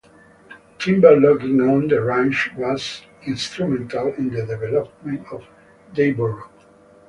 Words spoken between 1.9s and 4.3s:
range was instrumental